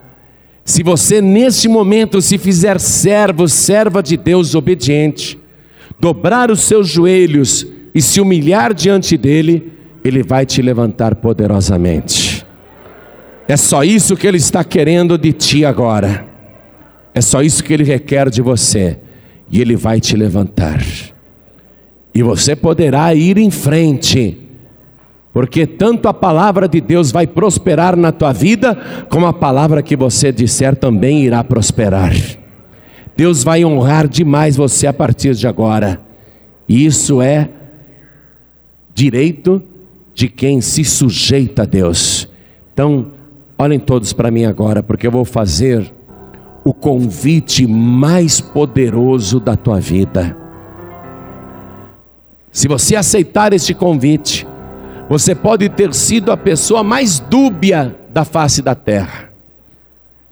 [0.64, 5.39] Se você neste momento se fizer servo, serva de Deus obediente,
[6.01, 9.74] dobrar os seus joelhos e se humilhar diante dele,
[10.05, 12.44] ele vai te levantar poderosamente.
[13.48, 16.26] É só isso que ele está querendo de ti agora.
[17.14, 18.98] É só isso que ele requer de você.
[19.50, 20.82] E ele vai te levantar.
[22.14, 24.38] E você poderá ir em frente.
[25.32, 28.76] Porque tanto a palavra de Deus vai prosperar na tua vida,
[29.09, 32.12] como a palavra que você disser também irá prosperar.
[33.16, 36.00] Deus vai honrar demais você a partir de agora.
[36.68, 37.48] E isso é
[38.94, 39.62] direito
[40.15, 42.29] de quem se sujeita a Deus.
[42.73, 43.09] Então,
[43.59, 45.93] olhem todos para mim agora, porque eu vou fazer
[46.65, 50.37] o convite mais poderoso da tua vida.
[52.51, 54.47] Se você aceitar este convite,
[55.09, 59.31] você pode ter sido a pessoa mais dúbia da face da terra.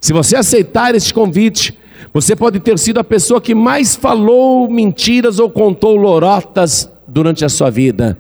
[0.00, 1.76] Se você aceitar este convite,
[2.12, 7.48] você pode ter sido a pessoa que mais falou mentiras ou contou lorotas durante a
[7.48, 8.16] sua vida.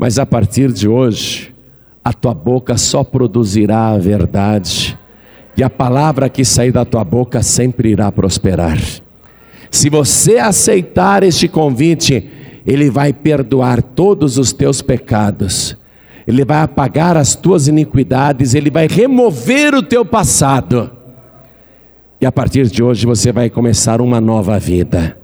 [0.00, 1.54] Mas a partir de hoje,
[2.02, 4.98] a tua boca só produzirá a verdade,
[5.54, 8.78] e a palavra que sair da tua boca sempre irá prosperar.
[9.70, 12.26] Se você aceitar este convite,
[12.66, 15.76] Ele vai perdoar todos os teus pecados,
[16.26, 20.90] Ele vai apagar as tuas iniquidades, Ele vai remover o teu passado,
[22.18, 25.19] e a partir de hoje você vai começar uma nova vida.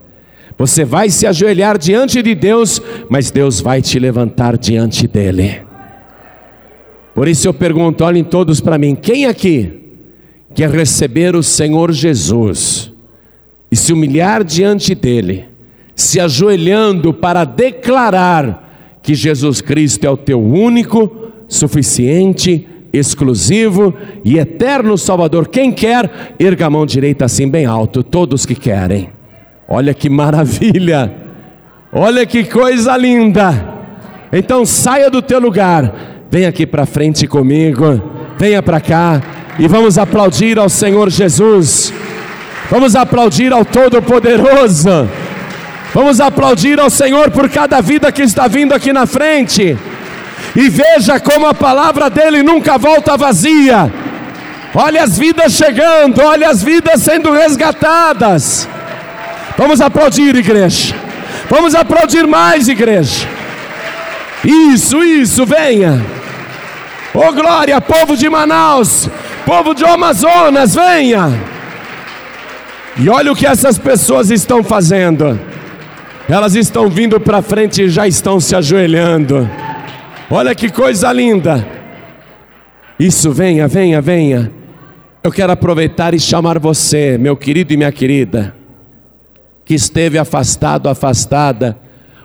[0.57, 5.61] Você vai se ajoelhar diante de Deus, mas Deus vai te levantar diante dele.
[7.13, 9.71] Por isso eu pergunto, olhem todos para mim, quem aqui
[10.55, 12.91] quer receber o Senhor Jesus
[13.71, 15.45] e se humilhar diante dele,
[15.95, 23.93] se ajoelhando para declarar que Jesus Cristo é o teu único, suficiente, exclusivo
[24.23, 25.47] e eterno Salvador?
[25.47, 29.16] Quem quer, erga a mão direita assim bem alto, todos que querem.
[29.67, 31.11] Olha que maravilha!
[31.91, 33.75] Olha que coisa linda!
[34.31, 35.93] Então saia do teu lugar,
[36.29, 38.01] vem aqui para frente comigo,
[38.37, 39.21] venha para cá
[39.57, 41.93] e vamos aplaudir ao Senhor Jesus.
[42.69, 45.09] Vamos aplaudir ao Todo-Poderoso.
[45.93, 49.77] Vamos aplaudir ao Senhor por cada vida que está vindo aqui na frente.
[50.55, 53.91] E veja como a palavra dele nunca volta vazia.
[54.75, 58.67] Olha as vidas chegando, olha as vidas sendo resgatadas.
[59.57, 60.95] Vamos aplaudir, igreja.
[61.49, 63.27] Vamos aplaudir mais, igreja.
[64.45, 66.05] Isso, isso, venha.
[67.11, 69.09] Oh glória, povo de Manaus,
[69.43, 71.31] povo de Amazonas, venha.
[72.99, 75.39] E olha o que essas pessoas estão fazendo.
[76.29, 79.49] Elas estão vindo para frente e já estão se ajoelhando.
[80.29, 81.65] Olha que coisa linda.
[82.99, 84.51] Isso, venha, venha, venha.
[85.23, 88.56] Eu quero aproveitar e chamar você, meu querido e minha querida
[89.67, 91.77] que esteve afastado, afastada,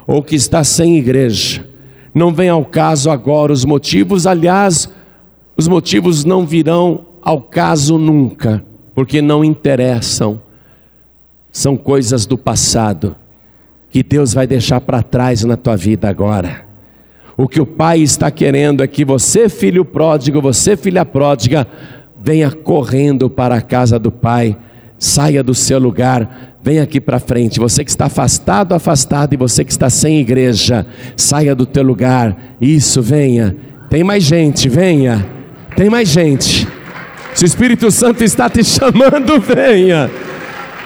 [0.06, 1.66] ou que está sem igreja.
[2.14, 4.88] Não vem ao caso agora os motivos, aliás,
[5.56, 8.64] os motivos não virão ao caso nunca,
[8.94, 10.40] porque não interessam.
[11.50, 13.16] São coisas do passado
[13.90, 16.64] que Deus vai deixar para trás na tua vida agora.
[17.36, 21.66] O que o Pai está querendo é que você, filho pródigo, você, filha pródiga,
[22.22, 24.56] venha correndo para a casa do Pai,
[24.96, 29.64] saia do seu lugar, Vem aqui para frente, você que está afastado, afastado, e você
[29.64, 30.86] que está sem igreja,
[31.16, 32.36] saia do teu lugar.
[32.60, 33.56] Isso, venha.
[33.90, 35.26] Tem mais gente, venha.
[35.76, 36.68] Tem mais gente.
[37.34, 40.08] Se o Espírito Santo está te chamando, venha.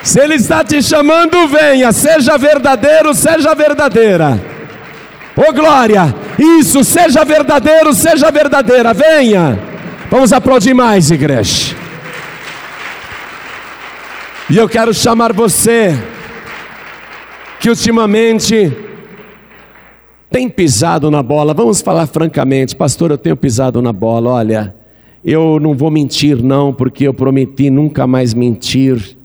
[0.03, 1.93] Se Ele está te chamando, venha.
[1.93, 4.41] Seja verdadeiro, seja verdadeira.
[5.37, 6.14] Ô oh, glória!
[6.39, 8.95] Isso, seja verdadeiro, seja verdadeira.
[8.95, 9.59] Venha.
[10.11, 11.76] Vamos aplaudir mais, igreja.
[14.49, 15.91] E eu quero chamar você
[17.59, 18.73] que ultimamente
[20.31, 21.53] tem pisado na bola.
[21.53, 24.31] Vamos falar francamente, pastor, eu tenho pisado na bola.
[24.31, 24.73] Olha,
[25.25, 29.16] eu não vou mentir não, porque eu prometi nunca mais mentir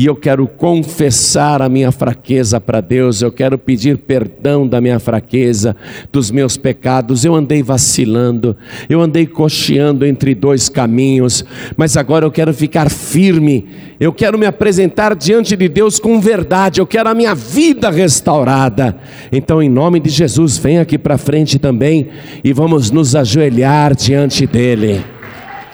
[0.00, 4.98] e eu quero confessar a minha fraqueza para Deus, eu quero pedir perdão da minha
[4.98, 5.76] fraqueza,
[6.10, 7.22] dos meus pecados.
[7.22, 8.56] Eu andei vacilando,
[8.88, 11.44] eu andei cocheando entre dois caminhos,
[11.76, 13.66] mas agora eu quero ficar firme,
[14.00, 18.96] eu quero me apresentar diante de Deus com verdade, eu quero a minha vida restaurada.
[19.30, 22.08] Então, em nome de Jesus, vem aqui para frente também
[22.42, 25.04] e vamos nos ajoelhar diante dEle,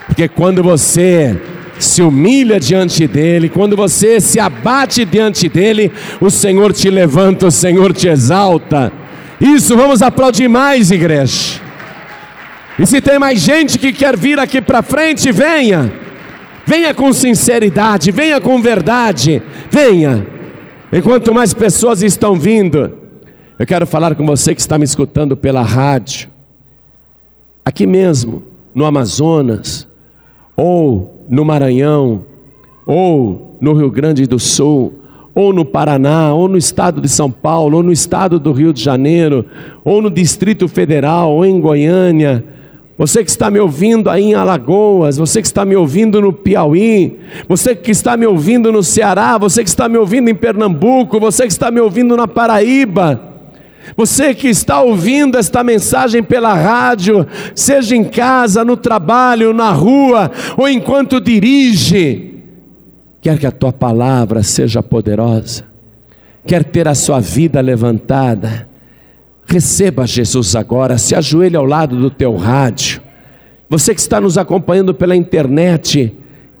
[0.05, 1.33] porque quando você
[1.79, 7.51] se humilha diante dele, quando você se abate diante dele, o Senhor te levanta, o
[7.51, 8.91] Senhor te exalta.
[9.39, 11.61] Isso, vamos aplaudir mais, igreja.
[12.79, 15.91] E se tem mais gente que quer vir aqui para frente, venha.
[16.65, 20.27] Venha com sinceridade, venha com verdade, venha.
[20.91, 22.91] Enquanto mais pessoas estão vindo,
[23.57, 26.29] eu quero falar com você que está me escutando pela rádio,
[27.63, 28.43] aqui mesmo,
[28.75, 29.87] no Amazonas,
[30.55, 32.21] ou no Maranhão,
[32.85, 34.93] ou no Rio Grande do Sul,
[35.35, 38.81] ou no Paraná, ou no estado de São Paulo, ou no estado do Rio de
[38.81, 39.45] Janeiro,
[39.83, 42.43] ou no Distrito Federal, ou em Goiânia,
[42.97, 47.19] você que está me ouvindo aí em Alagoas, você que está me ouvindo no Piauí,
[47.47, 51.43] você que está me ouvindo no Ceará, você que está me ouvindo em Pernambuco, você
[51.43, 53.26] que está me ouvindo na Paraíba,
[53.95, 57.25] você que está ouvindo esta mensagem pela rádio,
[57.55, 62.35] seja em casa, no trabalho, na rua ou enquanto dirige,
[63.21, 65.63] quer que a tua palavra seja poderosa,
[66.45, 68.67] quer ter a sua vida levantada,
[69.47, 73.01] Receba Jesus agora, se ajoelhe ao lado do teu rádio.
[73.69, 76.13] Você que está nos acompanhando pela internet,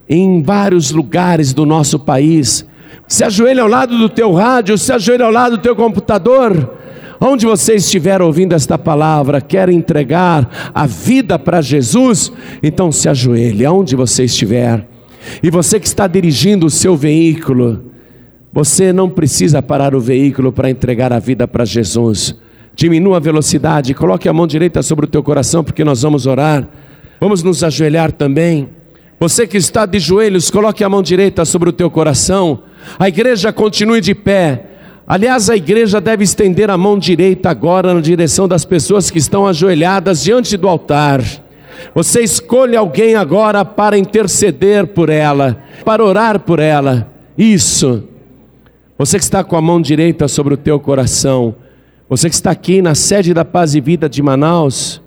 [0.07, 2.65] em vários lugares do nosso país,
[3.05, 6.76] se ajoelhe ao lado do teu rádio, se ajoelhe ao lado do teu computador.
[7.19, 13.65] Onde você estiver ouvindo esta palavra, quer entregar a vida para Jesus, então se ajoelhe,
[13.65, 14.87] aonde você estiver.
[15.41, 17.91] E você que está dirigindo o seu veículo,
[18.53, 22.35] você não precisa parar o veículo para entregar a vida para Jesus
[22.77, 26.65] diminua a velocidade, coloque a mão direita sobre o teu coração, porque nós vamos orar.
[27.19, 28.69] Vamos nos ajoelhar também.
[29.19, 32.61] Você que está de joelhos, coloque a mão direita sobre o teu coração.
[32.99, 34.66] A igreja continue de pé.
[35.07, 39.47] Aliás, a igreja deve estender a mão direita agora na direção das pessoas que estão
[39.47, 41.23] ajoelhadas diante do altar.
[41.95, 47.09] Você escolhe alguém agora para interceder por ela, para orar por ela.
[47.37, 48.03] Isso.
[48.97, 51.55] Você que está com a mão direita sobre o teu coração,
[52.09, 55.01] você que está aqui na sede da Paz e Vida de Manaus,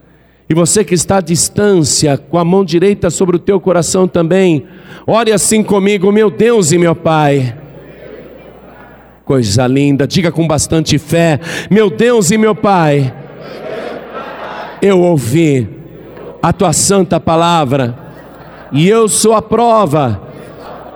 [0.48, 4.64] e você que está à distância, com a mão direita sobre o teu coração também,
[5.06, 7.59] ore assim comigo, meu Deus e meu Pai.
[9.24, 11.38] Coisa linda, diga com bastante fé,
[11.70, 13.14] meu Deus e meu Pai.
[14.82, 15.68] Eu ouvi
[16.42, 17.96] a tua santa palavra,
[18.72, 20.22] e eu sou a prova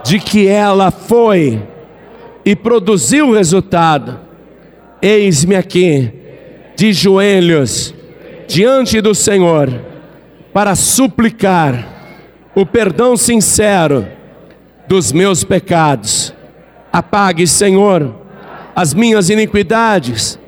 [0.04, 1.62] de que ela foi
[2.44, 4.24] e produziu resultado
[5.06, 6.10] Eis-me aqui,
[6.74, 7.94] de joelhos,
[8.48, 9.68] diante do Senhor,
[10.50, 11.86] para suplicar
[12.54, 14.08] o perdão sincero
[14.88, 16.34] dos meus pecados.
[16.95, 18.14] Apague, Senhor,
[18.76, 20.38] as minhas iniquidades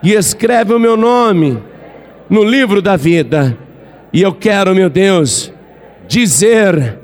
[0.00, 1.60] e escreve o meu nome
[2.30, 3.58] no livro da vida.
[4.12, 5.52] E eu quero, meu Deus,
[6.06, 7.00] dizer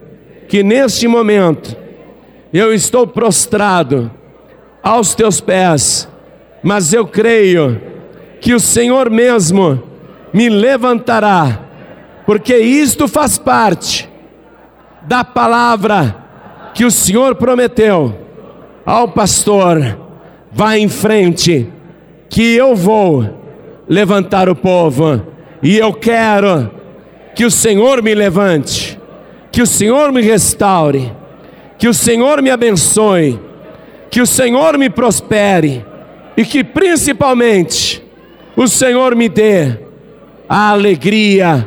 [0.47, 1.77] que neste momento
[2.53, 4.09] eu estou prostrado
[4.81, 6.09] aos teus pés
[6.65, 7.79] mas eu creio
[8.41, 9.83] que o Senhor mesmo
[10.33, 11.61] me levantará,
[12.25, 14.09] porque isto faz parte
[15.03, 16.17] da palavra
[16.73, 18.24] que o Senhor prometeu
[18.85, 19.99] ao pastor.
[20.53, 21.69] Vá em frente,
[22.29, 23.29] que eu vou
[23.89, 25.23] levantar o povo,
[25.63, 26.71] e eu quero
[27.35, 28.99] que o Senhor me levante,
[29.51, 31.13] que o Senhor me restaure,
[31.79, 33.41] que o Senhor me abençoe,
[34.11, 35.85] que o Senhor me prospere
[36.37, 38.03] e que principalmente
[38.57, 39.79] o Senhor me dê
[40.49, 41.67] a alegria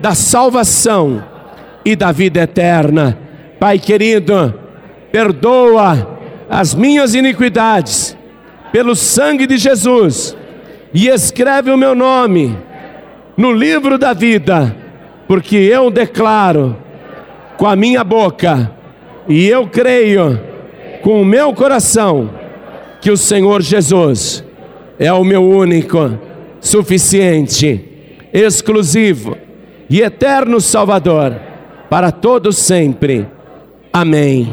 [0.00, 1.22] da salvação
[1.84, 3.18] e da vida eterna.
[3.60, 4.54] Pai querido,
[5.10, 6.11] perdoa
[6.52, 8.14] as minhas iniquidades
[8.70, 10.36] pelo sangue de Jesus
[10.92, 12.54] e escreve o meu nome
[13.38, 14.76] no livro da vida,
[15.26, 16.76] porque eu declaro
[17.56, 18.70] com a minha boca
[19.26, 20.38] e eu creio
[21.00, 22.28] com o meu coração
[23.00, 24.44] que o Senhor Jesus
[24.98, 26.18] é o meu único,
[26.60, 27.82] suficiente,
[28.30, 29.38] exclusivo
[29.88, 31.34] e eterno Salvador
[31.88, 33.26] para todos sempre.
[33.90, 34.52] Amém.